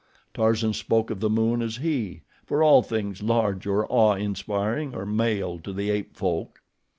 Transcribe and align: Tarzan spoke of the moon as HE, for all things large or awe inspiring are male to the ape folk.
Tarzan 0.33 0.73
spoke 0.73 1.11
of 1.11 1.19
the 1.19 1.29
moon 1.29 1.61
as 1.61 1.75
HE, 1.77 2.21
for 2.43 2.63
all 2.63 2.81
things 2.81 3.21
large 3.21 3.67
or 3.67 3.85
awe 3.87 4.15
inspiring 4.15 4.95
are 4.95 5.05
male 5.05 5.59
to 5.59 5.71
the 5.71 5.91
ape 5.91 6.15
folk. 6.17 6.59